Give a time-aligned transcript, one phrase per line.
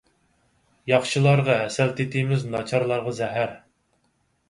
[0.91, 3.57] ياخشىلارغا ھەسەل تېتىيمىز، ناچارلارغا زەھەر!